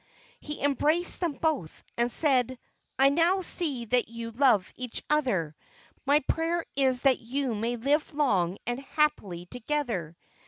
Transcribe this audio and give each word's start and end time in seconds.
He 0.39 0.63
embraced 0.63 1.19
them 1.19 1.33
both, 1.33 1.83
and 1.95 2.11
said: 2.11 2.57
"I 2.97 3.09
now 3.09 3.41
see 3.41 3.85
that 3.85 4.07
you 4.09 4.31
love 4.31 4.73
each 4.75 5.03
other; 5.11 5.55
my 6.07 6.21
prayer 6.21 6.65
is 6.75 7.01
that 7.01 7.19
you 7.19 7.53
may 7.53 7.75
live 7.75 8.11
long 8.11 8.57
and 8.65 8.79
happily 8.79 9.45
together." 9.45 10.17